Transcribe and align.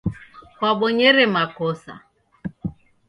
Kwabonyere 0.55 1.23
makosa. 1.33 1.93